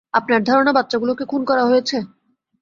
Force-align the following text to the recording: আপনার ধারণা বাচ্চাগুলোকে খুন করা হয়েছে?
আপনার 0.13 0.41
ধারণা 0.43 0.71
বাচ্চাগুলোকে 0.73 1.23
খুন 1.25 1.41
করা 1.45 1.63
হয়েছে? 1.65 1.97